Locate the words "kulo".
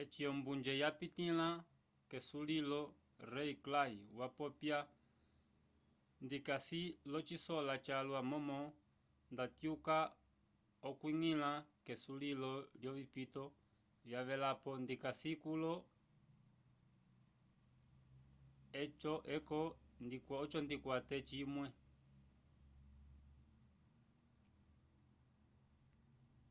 15.42-15.72